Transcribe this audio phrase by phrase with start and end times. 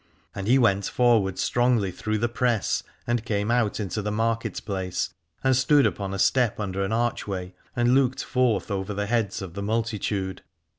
[0.33, 5.13] And he went forward strongly through the press, and came out into the market place
[5.43, 9.53] and stood upon a step under an archway and looked forth over the heads of
[9.53, 10.41] the multitude.